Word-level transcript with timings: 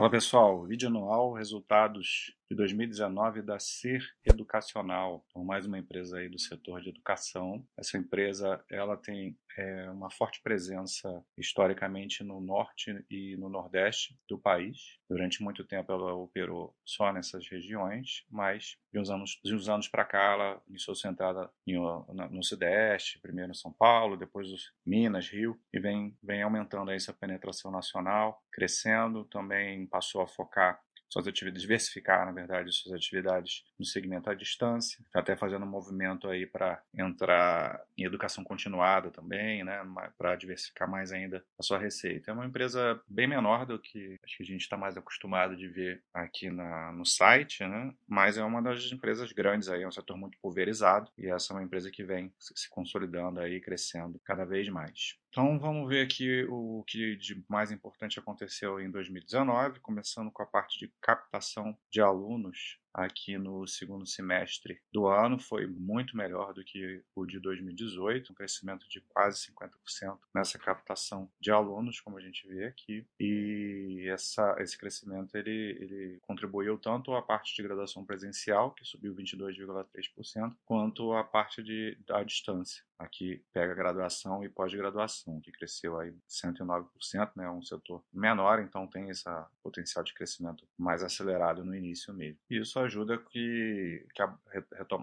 Fala 0.00 0.08
pessoal, 0.08 0.64
vídeo 0.64 0.88
anual, 0.88 1.34
resultados 1.34 2.34
de 2.50 2.56
2019 2.56 3.42
da 3.42 3.60
Ser 3.60 4.02
Educacional, 4.24 5.24
mais 5.36 5.66
uma 5.66 5.78
empresa 5.78 6.18
aí 6.18 6.28
do 6.28 6.38
setor 6.38 6.80
de 6.80 6.88
educação. 6.88 7.64
Essa 7.78 7.96
empresa 7.96 8.60
ela 8.68 8.96
tem 8.96 9.38
é, 9.56 9.88
uma 9.90 10.10
forte 10.10 10.42
presença 10.42 11.24
historicamente 11.38 12.24
no 12.24 12.40
norte 12.40 13.04
e 13.08 13.36
no 13.36 13.48
nordeste 13.48 14.18
do 14.28 14.36
país. 14.36 14.98
Durante 15.08 15.44
muito 15.44 15.64
tempo 15.64 15.92
ela 15.92 16.12
operou 16.14 16.74
só 16.84 17.12
nessas 17.12 17.48
regiões, 17.48 18.24
mas 18.28 18.76
de 18.92 18.98
uns 18.98 19.10
anos, 19.10 19.40
uns 19.46 19.68
anos 19.68 19.86
para 19.86 20.04
cá 20.04 20.32
ela 20.32 20.62
iniciou 20.68 20.96
centrada 20.96 21.48
no, 21.64 22.04
no 22.30 22.42
sudeste, 22.42 23.20
primeiro 23.20 23.52
em 23.52 23.54
São 23.54 23.72
Paulo, 23.72 24.16
depois 24.16 24.48
Minas, 24.84 25.28
Rio, 25.28 25.56
e 25.72 25.78
vem, 25.78 26.18
vem 26.20 26.42
aumentando 26.42 26.90
aí 26.90 26.96
essa 26.96 27.12
penetração 27.12 27.70
nacional, 27.70 28.42
crescendo, 28.50 29.24
também 29.26 29.86
passou 29.86 30.20
a 30.20 30.26
focar 30.26 30.80
suas 31.10 31.26
atividades, 31.26 31.62
diversificar, 31.62 32.24
na 32.24 32.32
verdade, 32.32 32.72
suas 32.72 32.94
atividades 32.94 33.64
no 33.78 33.84
segmento 33.84 34.30
à 34.30 34.34
distância, 34.34 34.98
está 35.02 35.18
até 35.18 35.36
fazendo 35.36 35.64
um 35.64 35.68
movimento 35.68 36.28
aí 36.28 36.46
para 36.46 36.80
entrar 36.96 37.82
em 37.98 38.04
educação 38.04 38.44
continuada 38.44 39.10
também, 39.10 39.64
né, 39.64 39.82
para 40.16 40.36
diversificar 40.36 40.88
mais 40.88 41.12
ainda 41.12 41.44
a 41.58 41.62
sua 41.62 41.78
receita. 41.78 42.30
É 42.30 42.34
uma 42.34 42.46
empresa 42.46 43.00
bem 43.08 43.26
menor 43.26 43.66
do 43.66 43.78
que 43.78 44.18
acho 44.24 44.36
que 44.36 44.42
a 44.44 44.46
gente 44.46 44.62
está 44.62 44.76
mais 44.76 44.96
acostumado 44.96 45.56
de 45.56 45.68
ver 45.68 46.02
aqui 46.14 46.48
na, 46.48 46.92
no 46.92 47.04
site, 47.04 47.66
né, 47.66 47.92
mas 48.08 48.38
é 48.38 48.44
uma 48.44 48.62
das 48.62 48.90
empresas 48.92 49.32
grandes 49.32 49.68
aí, 49.68 49.82
é 49.82 49.88
um 49.88 49.92
setor 49.92 50.16
muito 50.16 50.38
pulverizado 50.40 51.10
e 51.18 51.26
essa 51.26 51.52
é 51.52 51.56
uma 51.56 51.64
empresa 51.64 51.90
que 51.90 52.04
vem 52.04 52.32
se 52.38 52.70
consolidando 52.70 53.40
aí, 53.40 53.60
crescendo 53.60 54.20
cada 54.24 54.44
vez 54.44 54.68
mais. 54.68 55.19
Então 55.30 55.60
vamos 55.60 55.88
ver 55.88 56.04
aqui 56.04 56.44
o 56.48 56.82
que 56.84 57.14
de 57.14 57.44
mais 57.48 57.70
importante 57.70 58.18
aconteceu 58.18 58.80
em 58.80 58.90
2019, 58.90 59.78
começando 59.78 60.30
com 60.30 60.42
a 60.42 60.46
parte 60.46 60.78
de 60.78 60.92
captação 61.00 61.78
de 61.88 62.00
alunos 62.00 62.80
aqui 62.92 63.38
no 63.38 63.66
segundo 63.66 64.06
semestre 64.06 64.80
do 64.92 65.06
ano 65.06 65.38
foi 65.38 65.66
muito 65.66 66.16
melhor 66.16 66.52
do 66.52 66.64
que 66.64 67.02
o 67.14 67.24
de 67.24 67.38
2018, 67.40 68.32
um 68.32 68.34
crescimento 68.34 68.88
de 68.88 69.00
quase 69.08 69.50
50% 69.50 70.18
nessa 70.34 70.58
captação 70.58 71.30
de 71.40 71.50
alunos, 71.50 72.00
como 72.00 72.18
a 72.18 72.20
gente 72.20 72.46
vê 72.48 72.66
aqui. 72.66 73.06
E 73.18 74.06
essa, 74.10 74.56
esse 74.58 74.76
crescimento 74.76 75.34
ele, 75.36 75.76
ele 75.80 76.18
contribuiu 76.22 76.78
tanto 76.78 77.14
à 77.14 77.22
parte 77.22 77.54
de 77.54 77.62
graduação 77.62 78.04
presencial, 78.04 78.72
que 78.72 78.84
subiu 78.84 79.14
22,3%, 79.14 80.56
quanto 80.64 81.12
à 81.12 81.24
parte 81.24 81.62
de, 81.62 81.96
da 82.06 82.22
distância. 82.22 82.82
Aqui 82.98 83.42
pega 83.52 83.74
graduação 83.74 84.44
e 84.44 84.48
pós-graduação, 84.50 85.40
que 85.40 85.50
cresceu 85.50 85.98
aí 85.98 86.14
109%, 86.28 87.32
né, 87.34 87.48
um 87.48 87.62
setor 87.62 88.04
menor, 88.12 88.60
então 88.60 88.86
tem 88.86 89.08
esse 89.08 89.24
potencial 89.62 90.04
de 90.04 90.12
crescimento 90.12 90.68
mais 90.78 91.02
acelerado 91.02 91.64
no 91.64 91.74
início 91.74 92.12
mesmo. 92.12 92.38
E 92.50 92.58
ajuda 92.80 93.18
que, 93.18 94.06
que 94.14 94.22
a, 94.22 94.36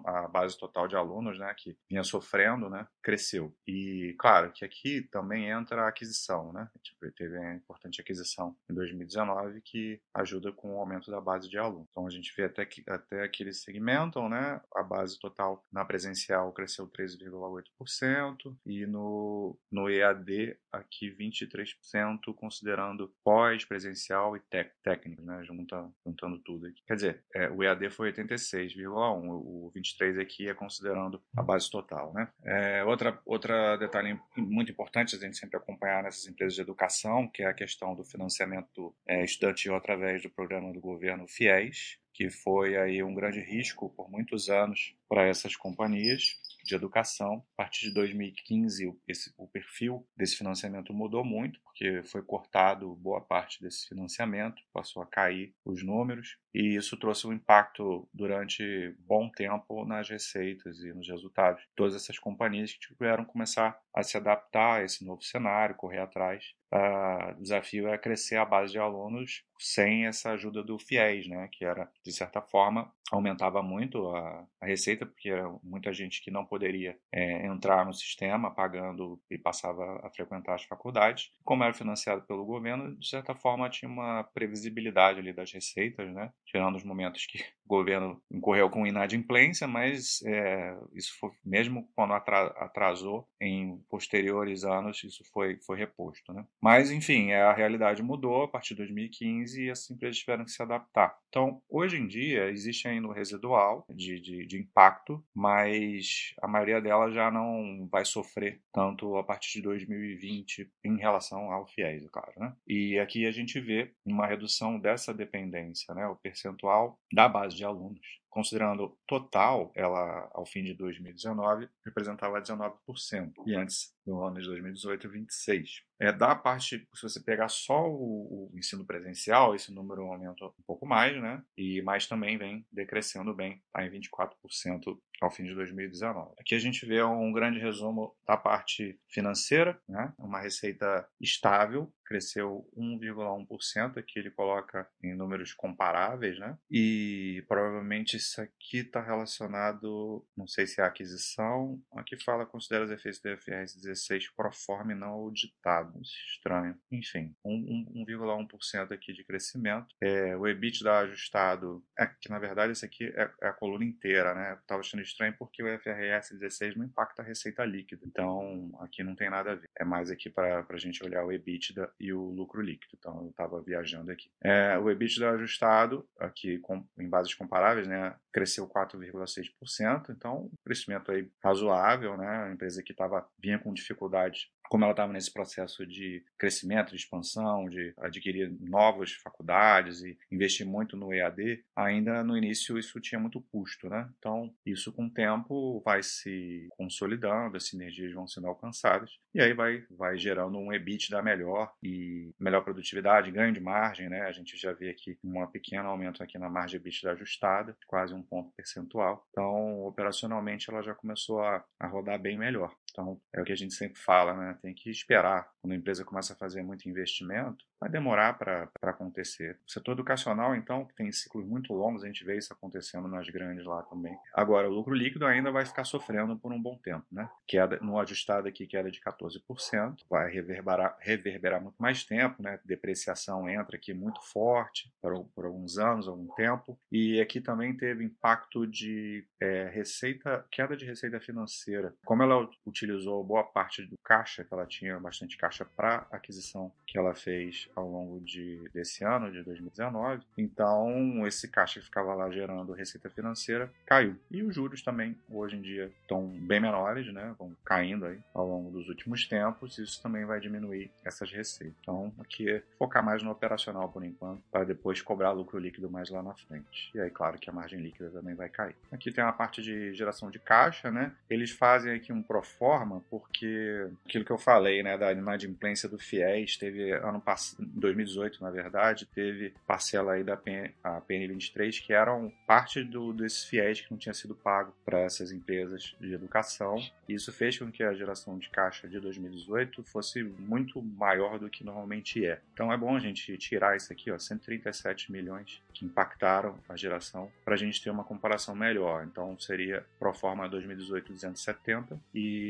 a, 0.05 0.27
base 0.27 0.57
total 0.57 0.87
de 0.87 0.95
alunos, 0.95 1.39
né, 1.39 1.53
que 1.55 1.77
vinha 1.89 2.03
sofrendo, 2.03 2.69
né, 2.69 2.87
cresceu. 3.01 3.55
E 3.65 4.15
claro 4.19 4.51
que 4.51 4.65
aqui 4.65 5.01
também 5.11 5.49
entra 5.49 5.83
a 5.83 5.87
aquisição, 5.87 6.51
né? 6.51 6.69
Tipo, 6.81 7.11
teve 7.11 7.37
a 7.37 7.55
importante 7.55 8.01
aquisição 8.01 8.55
em 8.69 8.73
2019 8.73 9.61
que 9.61 10.01
ajuda 10.13 10.51
com 10.51 10.75
o 10.75 10.79
aumento 10.79 11.09
da 11.09 11.21
base 11.21 11.49
de 11.49 11.57
alunos. 11.57 11.87
Então 11.89 12.05
a 12.05 12.09
gente 12.09 12.33
vê 12.35 12.45
até 12.45 12.65
que 12.65 12.83
até 12.87 13.27
que 13.27 13.43
eles 13.43 13.61
segmentam, 13.61 14.29
né? 14.29 14.61
A 14.75 14.83
base 14.83 15.19
total 15.19 15.65
na 15.71 15.85
presencial 15.85 16.51
cresceu 16.53 16.87
13,8% 16.87 18.55
e 18.65 18.85
no 18.85 19.57
no 19.71 19.89
EAD 19.89 20.57
aqui 20.71 21.11
23%, 21.11 22.33
considerando 22.35 23.13
pós-presencial 23.23 24.35
e 24.35 24.41
técnico, 24.83 25.21
né? 25.21 25.43
Junta, 25.43 25.89
juntando 26.05 26.39
tudo 26.39 26.67
aqui. 26.67 26.81
Quer 26.85 26.95
dizer, 26.95 27.23
é, 27.33 27.49
o 27.49 27.63
EAD 27.67 27.89
foi 27.89 28.11
86,1, 28.11 28.87
o 29.29 29.71
23 29.73 30.17
aqui 30.19 30.49
é 30.49 30.53
considerando 30.53 31.21
a 31.35 31.43
base 31.43 31.69
total, 31.69 32.13
né? 32.13 32.27
É, 32.43 32.83
outra, 32.83 33.19
outra 33.25 33.77
detalhe 33.77 34.19
muito 34.35 34.71
importante 34.71 35.15
a 35.15 35.19
gente 35.19 35.37
sempre 35.37 35.57
acompanhar 35.57 36.03
nessas 36.03 36.27
empresas 36.27 36.55
de 36.55 36.61
educação, 36.61 37.27
que 37.27 37.43
é 37.43 37.47
a 37.47 37.53
questão 37.53 37.95
do 37.95 38.03
financiamento 38.03 38.95
é, 39.07 39.23
estudantil 39.23 39.75
através 39.75 40.21
do 40.21 40.29
programa 40.29 40.71
do 40.73 40.79
governo 40.79 41.27
FIES, 41.27 41.99
que 42.13 42.29
foi 42.29 42.75
aí 42.75 43.03
um 43.03 43.13
grande 43.13 43.39
risco 43.39 43.89
por 43.89 44.09
muitos 44.09 44.49
anos 44.49 44.95
para 45.07 45.27
essas 45.27 45.55
companhias 45.55 46.39
de 46.67 46.75
educação. 46.75 47.43
A 47.53 47.63
partir 47.63 47.87
de 47.87 47.93
2015, 47.93 48.93
esse, 49.07 49.33
o 49.37 49.47
perfil 49.47 50.07
desse 50.15 50.35
financiamento 50.35 50.93
mudou 50.93 51.23
muito, 51.23 51.59
porque 51.61 52.03
foi 52.03 52.21
cortado 52.21 52.95
boa 52.95 53.21
parte 53.21 53.61
desse 53.61 53.87
financiamento, 53.87 54.61
passou 54.73 55.01
a 55.01 55.07
cair 55.07 55.53
os 55.65 55.83
números, 55.83 56.37
e 56.53 56.75
isso 56.75 56.97
trouxe 56.97 57.25
um 57.27 57.33
impacto 57.33 58.07
durante 58.13 58.95
bom 58.99 59.29
tempo 59.29 59.85
nas 59.85 60.09
receitas 60.09 60.79
e 60.79 60.93
nos 60.93 61.07
resultados. 61.07 61.63
Todas 61.75 61.95
essas 61.95 62.19
companhias 62.19 62.73
que 62.73 62.79
tiveram 62.79 63.23
que 63.23 63.31
começar 63.31 63.79
a 63.93 64.03
se 64.03 64.17
adaptar 64.17 64.79
a 64.79 64.83
esse 64.83 65.05
novo 65.05 65.21
cenário, 65.21 65.75
correr 65.75 65.99
atrás. 65.99 66.53
Uh, 66.73 67.37
o 67.37 67.41
desafio 67.41 67.87
é 67.87 67.97
crescer 67.97 68.35
a 68.35 68.45
base 68.45 68.73
de 68.73 68.79
alunos 68.79 69.43
sem 69.59 70.05
essa 70.05 70.31
ajuda 70.31 70.61
do 70.61 70.77
FIES, 70.77 71.27
né, 71.27 71.47
que 71.51 71.63
era, 71.63 71.89
de 72.03 72.11
certa 72.11 72.41
forma, 72.41 72.91
aumentava 73.11 73.61
muito 73.61 74.09
a, 74.09 74.45
a 74.61 74.65
receita, 74.65 75.05
porque 75.05 75.29
era 75.29 75.49
muita 75.63 75.93
gente 75.93 76.21
que 76.21 76.31
não 76.31 76.45
poderia 76.45 76.97
é, 77.11 77.45
entrar 77.45 77.85
no 77.85 77.93
sistema 77.93 78.51
pagando 78.51 79.19
e 79.29 79.37
passava 79.37 80.01
a 80.03 80.09
frequentar 80.09 80.55
as 80.55 80.63
faculdades. 80.63 81.31
Como 81.43 81.63
era 81.63 81.73
financiado 81.73 82.21
pelo 82.23 82.45
governo, 82.45 82.95
de 82.97 83.07
certa 83.07 83.33
forma 83.35 83.69
tinha 83.69 83.89
uma 83.89 84.23
previsibilidade 84.23 85.19
ali 85.19 85.31
das 85.31 85.51
receitas, 85.51 86.11
né? 86.13 86.31
tirando 86.45 86.75
os 86.75 86.83
momentos 86.83 87.25
que 87.25 87.39
o 87.65 87.67
governo 87.67 88.21
incorreu 88.31 88.69
com 88.69 88.85
inadimplência, 88.85 89.67
mas 89.67 90.21
é, 90.25 90.77
isso 90.93 91.17
foi, 91.19 91.31
mesmo 91.45 91.89
quando 91.95 92.13
atrasou 92.13 93.27
em 93.39 93.77
posteriores 93.89 94.63
anos, 94.63 95.03
isso 95.03 95.23
foi, 95.31 95.57
foi 95.65 95.77
reposto. 95.77 96.33
Né? 96.33 96.45
Mas, 96.61 96.91
enfim, 96.91 97.31
a 97.31 97.53
realidade 97.53 98.03
mudou 98.03 98.43
a 98.43 98.47
partir 98.47 98.69
de 98.69 98.79
2015 98.79 99.63
e 99.63 99.69
as 99.69 99.89
empresas 99.89 100.17
tiveram 100.17 100.45
que 100.45 100.51
se 100.51 100.61
adaptar. 100.61 101.17
Então, 101.29 101.61
hoje 101.69 101.97
em 101.97 102.07
dia, 102.07 102.49
existe 102.49 102.87
ainda 102.97 103.07
o 103.07 103.13
residual 103.13 103.85
de, 103.89 104.19
de, 104.19 104.45
de 104.45 104.59
impacto, 104.59 105.23
mas 105.33 106.33
a 106.41 106.47
maioria 106.47 106.81
delas 106.81 107.13
já 107.13 107.31
não 107.31 107.87
vai 107.91 108.03
sofrer 108.03 108.61
tanto 108.73 109.15
a 109.17 109.23
partir 109.23 109.53
de 109.53 109.61
2020 109.63 110.69
em 110.83 110.97
relação 110.97 111.51
ao 111.51 111.67
FIES, 111.67 112.03
é 112.03 112.09
claro. 112.11 112.33
Né? 112.37 112.53
E 112.67 112.99
aqui 112.99 113.25
a 113.25 113.31
gente 113.31 113.59
vê 113.59 113.93
uma 114.05 114.27
redução 114.27 114.79
dessa 114.79 115.13
dependência, 115.13 115.93
né? 115.93 116.07
o 116.07 116.15
percentual 116.15 116.99
da 117.13 117.27
base 117.27 117.55
de 117.55 117.63
alunos 117.63 118.05
considerando 118.37 118.95
total, 119.07 119.71
ela 119.73 120.29
ao 120.31 120.45
fim 120.45 120.63
de 120.63 120.75
2019 120.75 121.67
representava 121.83 122.39
19% 122.39 123.33
e 123.47 123.55
antes 123.55 123.91
no 124.05 124.23
ano 124.23 124.39
de 124.39 124.45
2018 124.45 125.09
26. 125.09 125.81
É 125.99 126.11
da 126.11 126.35
parte, 126.35 126.87
se 126.93 127.01
você 127.01 127.19
pegar 127.19 127.49
só 127.49 127.89
o, 127.89 128.51
o, 128.53 128.57
ensino 128.57 128.85
presencial, 128.85 129.55
esse 129.55 129.73
número 129.73 130.03
aumenta 130.03 130.45
um 130.45 130.63
pouco 130.67 130.85
mais, 130.85 131.19
né? 131.19 131.41
E 131.57 131.81
mais 131.81 132.05
também 132.05 132.37
vem 132.37 132.63
decrescendo 132.71 133.33
bem, 133.33 133.59
está 133.65 133.83
em 133.83 133.89
24% 133.89 134.99
ao 135.19 135.31
fim 135.31 135.43
de 135.43 135.55
2019. 135.55 136.35
Aqui 136.39 136.53
a 136.53 136.59
gente 136.59 136.85
vê 136.85 137.01
um 137.01 137.31
grande 137.31 137.57
resumo 137.57 138.15
da 138.27 138.37
parte 138.37 138.99
financeira, 139.09 139.81
né? 139.89 140.13
Uma 140.19 140.39
receita 140.39 141.09
estável, 141.19 141.91
cresceu 142.07 142.67
1,1%, 142.75 143.97
aqui 143.97 144.19
ele 144.19 144.31
coloca 144.31 144.87
em 145.03 145.13
números 145.13 145.53
comparáveis, 145.53 146.39
né? 146.39 146.57
E 146.71 147.43
provavelmente 147.47 148.15
isso 148.15 148.41
aqui 148.41 148.79
está 148.79 149.01
relacionado, 149.01 150.25
não 150.35 150.47
sei 150.47 150.65
se 150.65 150.79
é 150.81 150.83
aquisição, 150.83 151.81
aqui 151.93 152.17
fala 152.23 152.45
considera 152.45 152.85
os 152.85 152.91
efeitos 152.91 153.19
do 153.21 153.29
IFRS 153.29 153.79
16 153.79 154.31
proforme 154.31 154.95
não 154.95 155.09
auditado, 155.09 155.99
estranho. 156.01 156.77
Enfim, 156.91 157.35
1,1% 157.45 158.91
aqui 158.91 159.13
de 159.13 159.23
crescimento. 159.23 159.87
É, 160.01 160.35
o 160.35 160.47
EBITDA 160.47 160.99
ajustado, 160.99 161.83
é 161.97 162.05
que 162.07 162.29
na 162.29 162.39
verdade 162.39 162.71
esse 162.71 162.85
aqui 162.85 163.05
é, 163.05 163.29
é 163.41 163.47
a 163.49 163.53
coluna 163.53 163.83
inteira, 163.83 164.33
né? 164.33 164.57
Estava 164.61 164.79
achando 164.79 165.03
estranho 165.03 165.35
porque 165.37 165.61
o 165.61 165.73
IFRS 165.73 166.37
16 166.37 166.75
não 166.75 166.85
impacta 166.85 167.21
a 167.21 167.25
receita 167.25 167.65
líquida, 167.65 168.03
então 168.05 168.71
aqui 168.79 169.03
não 169.03 169.15
tem 169.15 169.29
nada 169.29 169.51
a 169.51 169.55
ver. 169.55 169.69
É 169.77 169.83
mais 169.83 170.09
aqui 170.09 170.29
para 170.29 170.65
a 170.67 170.77
gente 170.77 171.03
olhar 171.03 171.25
o 171.25 171.31
EBITDA 171.31 171.91
e 171.99 172.13
o 172.13 172.29
lucro 172.29 172.61
líquido, 172.61 172.93
então 172.97 173.23
eu 173.23 173.29
estava 173.29 173.61
viajando 173.61 174.11
aqui. 174.11 174.29
É, 174.41 174.77
o 174.77 174.89
EBITDA 174.89 175.31
ajustado, 175.31 176.07
aqui 176.19 176.59
com, 176.59 176.85
em 176.97 177.09
bases 177.09 177.33
comparáveis, 177.33 177.87
né? 177.87 178.15
Cresceu 178.37 178.67
4,6%, 178.69 180.11
então 180.11 180.43
um 180.43 180.51
crescimento 180.63 181.11
aí 181.11 181.27
razoável, 181.43 182.15
né? 182.15 182.27
A 182.27 182.53
empresa 182.53 182.83
que 182.83 182.93
tava, 182.93 183.27
vinha 183.39 183.57
com 183.57 183.73
dificuldade 183.73 184.51
como 184.69 184.83
ela 184.83 184.91
estava 184.91 185.13
nesse 185.13 185.31
processo 185.31 185.85
de 185.85 186.23
crescimento, 186.37 186.89
de 186.89 186.97
expansão, 186.97 187.69
de 187.69 187.93
adquirir 187.97 188.51
novas 188.59 189.13
faculdades 189.13 190.01
e 190.01 190.17
investir 190.31 190.65
muito 190.65 190.97
no 190.97 191.13
EAD, 191.13 191.63
ainda 191.75 192.23
no 192.23 192.37
início 192.37 192.77
isso 192.77 192.99
tinha 192.99 193.19
muito 193.19 193.41
custo, 193.51 193.89
né? 193.89 194.09
Então, 194.17 194.53
isso 194.65 194.91
com 194.91 195.05
o 195.05 195.13
tempo 195.13 195.81
vai 195.83 196.03
se 196.03 196.67
consolidando, 196.71 197.57
as 197.57 197.67
sinergias 197.67 198.13
vão 198.13 198.27
sendo 198.27 198.47
alcançadas 198.47 199.17
e 199.33 199.41
aí 199.41 199.53
vai, 199.53 199.85
vai 199.89 200.17
gerando 200.17 200.57
um 200.57 200.73
EBITDA 200.73 201.21
melhor 201.21 201.71
e 201.81 202.31
melhor 202.39 202.63
produtividade, 202.63 203.31
ganho 203.31 203.53
de 203.53 203.61
margem, 203.61 204.09
né? 204.09 204.21
A 204.21 204.31
gente 204.31 204.57
já 204.57 204.73
vê 204.73 204.89
aqui 204.89 205.17
um 205.23 205.45
pequeno 205.47 205.87
aumento 205.87 206.21
aqui 206.21 206.37
na 206.37 206.49
margem 206.49 206.79
EBITDA 206.79 207.11
ajustada, 207.11 207.77
quase 207.87 208.13
um 208.13 208.23
ponto 208.29 208.51
percentual. 208.55 209.25
Então, 209.31 209.85
operacionalmente 209.85 210.69
ela 210.69 210.81
já 210.81 210.93
começou 210.93 211.41
a, 211.41 211.63
a 211.79 211.87
rodar 211.87 212.19
bem 212.19 212.37
melhor. 212.37 212.73
Então, 212.97 213.21
é 213.31 213.39
o 213.39 213.45
que 213.45 213.51
a 213.51 213.55
gente 213.55 213.75
sempre 213.75 213.99
fala, 213.99 214.33
né? 214.33 214.57
Tem 214.59 214.73
que 214.73 214.89
esperar. 214.89 215.51
Quando 215.61 215.73
a 215.73 215.75
empresa 215.75 216.03
começa 216.03 216.33
a 216.33 216.35
fazer 216.35 216.63
muito 216.63 216.89
investimento, 216.89 217.63
vai 217.79 217.89
demorar 217.89 218.33
para 218.39 218.71
acontecer. 218.81 219.59
O 219.67 219.71
setor 219.71 219.91
educacional, 219.91 220.55
então, 220.55 220.83
que 220.83 220.95
tem 220.95 221.11
ciclos 221.11 221.45
muito 221.45 221.73
longos, 221.73 222.03
a 222.03 222.07
gente 222.07 222.25
vê 222.25 222.37
isso 222.37 222.51
acontecendo 222.51 223.07
nas 223.07 223.29
grandes 223.29 223.65
lá 223.65 223.83
também. 223.83 224.17
Agora, 224.33 224.67
o 224.67 224.73
lucro 224.73 224.95
líquido 224.95 225.27
ainda 225.27 225.51
vai 225.51 225.63
ficar 225.63 225.83
sofrendo 225.83 226.35
por 226.37 226.51
um 226.51 226.59
bom 226.59 226.75
tempo, 226.77 227.05
né? 227.11 227.29
Queda, 227.47 227.77
no 227.81 227.99
ajustado 227.99 228.47
aqui, 228.47 228.65
queda 228.65 228.89
de 228.89 228.99
14%, 228.99 229.97
vai 230.09 230.31
reverberar, 230.31 230.97
reverberar 230.99 231.61
muito 231.61 231.77
mais 231.77 232.03
tempo, 232.03 232.41
né? 232.41 232.59
Depreciação 232.65 233.47
entra 233.47 233.77
aqui 233.77 233.93
muito 233.93 234.21
forte 234.23 234.91
por, 234.99 235.23
por 235.35 235.45
alguns 235.45 235.77
anos, 235.77 236.07
algum 236.07 236.33
tempo. 236.33 236.79
E 236.91 237.21
aqui 237.21 237.39
também 237.39 237.77
teve 237.77 238.03
impacto 238.03 238.65
de 238.65 239.23
é, 239.39 239.69
receita, 239.69 240.43
queda 240.51 240.75
de 240.75 240.85
receita 240.85 241.19
financeira. 241.19 241.93
Como 242.03 242.23
ela 242.23 242.49
utilizou 242.87 243.23
boa 243.23 243.43
parte 243.43 243.83
do 243.85 243.97
caixa, 243.97 244.43
que 244.43 244.53
ela 244.53 244.65
tinha 244.65 244.99
bastante 244.99 245.37
caixa 245.37 245.65
para 245.65 246.07
aquisição 246.11 246.71
que 246.85 246.97
ela 246.97 247.13
fez 247.13 247.69
ao 247.75 247.89
longo 247.89 248.21
de, 248.21 248.69
desse 248.73 249.03
ano, 249.03 249.31
de 249.31 249.43
2019. 249.43 250.23
Então, 250.37 251.27
esse 251.27 251.47
caixa 251.49 251.79
que 251.79 251.85
ficava 251.85 252.13
lá 252.13 252.29
gerando 252.29 252.71
receita 252.71 253.09
financeira 253.09 253.71
caiu. 253.85 254.15
E 254.31 254.41
os 254.41 254.55
juros 254.55 254.81
também, 254.81 255.17
hoje 255.29 255.57
em 255.57 255.61
dia, 255.61 255.91
estão 256.01 256.27
bem 256.27 256.59
menores, 256.59 257.11
né? 257.13 257.35
vão 257.37 257.55
caindo 257.65 258.05
aí 258.05 258.19
ao 258.33 258.47
longo 258.47 258.71
dos 258.71 258.87
últimos 258.87 259.27
tempos. 259.27 259.77
Isso 259.77 260.01
também 260.01 260.25
vai 260.25 260.39
diminuir 260.39 260.89
essas 261.03 261.31
receitas. 261.31 261.75
Então, 261.81 262.13
aqui 262.19 262.49
é 262.49 262.63
focar 262.77 263.03
mais 263.03 263.21
no 263.21 263.31
operacional 263.31 263.89
por 263.89 264.03
enquanto, 264.03 264.41
para 264.51 264.63
depois 264.63 265.01
cobrar 265.01 265.31
lucro 265.31 265.59
líquido 265.59 265.89
mais 265.89 266.09
lá 266.09 266.23
na 266.23 266.33
frente. 266.33 266.91
E 266.95 266.99
aí, 266.99 267.09
claro 267.09 267.37
que 267.37 267.49
a 267.49 267.53
margem 267.53 267.79
líquida 267.79 268.09
também 268.09 268.35
vai 268.35 268.49
cair. 268.49 268.75
Aqui 268.91 269.11
tem 269.11 269.23
a 269.23 269.33
parte 269.33 269.61
de 269.61 269.93
geração 269.93 270.31
de 270.31 270.39
caixa, 270.39 270.89
né? 270.89 271.11
Eles 271.29 271.51
fazem 271.51 271.93
aqui 271.93 272.13
um 272.13 272.21
pro 272.21 272.37
forma, 272.67 273.01
porque 273.09 273.87
aquilo 274.05 274.25
que 274.25 274.31
eu 274.31 274.37
falei, 274.37 274.83
né, 274.83 274.97
da 274.97 275.13
inadimplência 275.13 275.87
do 275.87 275.97
FIES, 275.97 276.57
teve 276.57 276.91
ano 276.91 277.21
passado 277.21 277.65
2018, 277.65 278.43
na 278.43 278.51
verdade, 278.51 279.05
teve 279.05 279.53
parcela 279.65 280.13
aí 280.13 280.23
da 280.23 280.35
PN, 280.35 280.73
a 280.83 280.99
PN23 280.99 281.81
que 281.81 281.93
eram 281.93 282.29
parte 282.45 282.83
do, 282.83 283.13
desses 283.13 283.45
fiéis 283.45 283.79
que 283.79 283.89
não 283.89 283.97
tinha 283.97 284.13
sido 284.13 284.35
pago 284.35 284.75
para 284.83 284.99
essas 284.99 285.31
empresas 285.31 285.95
de 286.01 286.13
educação. 286.13 286.75
E 287.07 287.13
isso 287.13 287.31
fez 287.31 287.57
com 287.57 287.71
que 287.71 287.83
a 287.83 287.93
geração 287.93 288.37
de 288.37 288.49
caixa 288.49 288.85
de 288.85 288.99
2018 288.99 289.81
fosse 289.83 290.21
muito 290.21 290.81
maior 290.81 291.39
do 291.39 291.49
que 291.49 291.63
normalmente 291.63 292.25
é. 292.25 292.41
Então 292.53 292.73
é 292.73 292.75
bom 292.75 292.97
a 292.97 292.99
gente 292.99 293.37
tirar 293.37 293.77
isso 293.77 293.93
aqui, 293.93 294.11
ó, 294.11 294.19
137 294.19 295.09
milhões 295.09 295.61
que 295.73 295.85
impactaram 295.85 296.57
a 296.67 296.75
geração 296.75 297.31
para 297.45 297.53
a 297.53 297.57
gente 297.57 297.81
ter 297.81 297.89
uma 297.89 298.03
comparação 298.03 298.53
melhor. 298.53 299.05
Então 299.05 299.39
seria 299.39 299.85
pro 299.97 300.13
forma 300.13 300.49
2018 300.49 301.13
270 301.13 301.97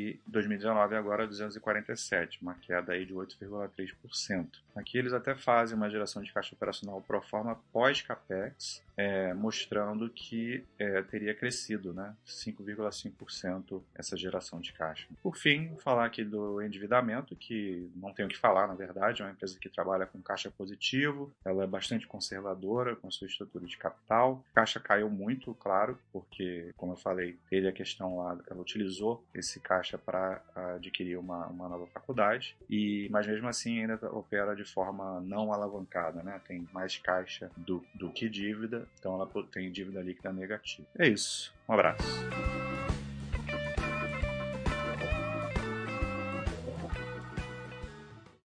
e 0.07 0.19
2019 0.27 0.95
agora 0.95 1.27
247, 1.27 2.42
uma 2.42 2.56
queda 2.56 2.94
aí 2.94 3.06
de 3.06 3.13
8,3%. 3.13 4.48
Aqui 4.75 4.98
eles 4.98 5.12
até 5.12 5.36
fazem 5.36 5.75
uma 5.75 5.89
geração 5.89 6.21
de 6.21 6.31
caixa 6.31 6.56
operacional 6.56 7.01
pro 7.01 7.21
forma 7.21 7.59
pós-capex, 7.74 8.81
é, 8.98 9.34
mostrando 9.34 10.10
que 10.10 10.66
é, 10.80 11.02
teria 11.04 11.36
crescido 11.36 11.94
né, 11.94 12.16
5,5% 12.26 13.82
essa 13.94 14.18
geração 14.18 14.60
de 14.60 14.74
caixa. 14.74 15.08
Por 15.22 15.38
fim, 15.38 15.76
falar 15.78 16.06
aqui 16.06 16.24
do 16.24 16.62
endividamento, 16.62 17.36
que 17.36 17.90
não 17.96 18.12
tenho 18.12 18.28
o 18.28 18.32
que 18.32 18.38
falar, 18.38 18.68
na 18.68 18.74
verdade, 18.74 19.22
é 19.22 19.26
uma 19.26 19.32
empresa 19.32 19.60
que 19.60 19.70
trabalha 19.70 20.08
com 20.08 20.20
caixa 20.22 20.50
positivo, 20.50 21.32
ela 21.46 21.64
é 21.64 21.68
bastante 21.68 22.08
conservadora 22.08 22.96
com 22.96 23.12
sua 23.12 23.28
estrutura 23.28 23.66
de 23.68 23.78
capital. 23.78 24.44
A 24.52 24.56
caixa 24.56 24.80
caiu 24.80 25.10
muito, 25.10 25.54
claro, 25.56 26.00
porque, 26.12 26.74
como 26.76 26.94
eu 26.94 26.98
falei, 26.98 27.38
teve 27.50 27.68
a 27.68 27.72
questão 27.72 28.18
lá, 28.18 28.38
ela 28.50 28.62
utilizou 28.62 29.24
esse 29.34 29.60
caixa 29.60 29.98
para 29.98 30.42
adquirir 30.76 31.18
uma, 31.18 31.46
uma 31.48 31.70
nova 31.70 31.86
faculdade, 31.88 32.56
e 32.70 33.08
mas 33.12 33.28
mesmo 33.28 33.48
assim 33.48 33.82
ainda 33.82 34.00
opera 34.12 34.56
de 34.56 34.64
forma 34.64 35.22
não 35.22 35.54
alavancada, 35.54 36.24
né? 36.24 36.42
tem 36.48 36.68
mais 36.74 36.98
caixa 36.98 37.52
do, 37.56 37.86
do 37.94 38.10
que 38.10 38.28
dívida 38.30 38.87
então 39.00 39.16
ela 39.16 39.30
tem 39.51 39.72
dívida 39.72 40.01
líquida 40.01 40.31
negativa. 40.31 40.88
É 40.98 41.07
isso. 41.07 41.54
Um 41.68 41.74
abraço. 41.74 42.04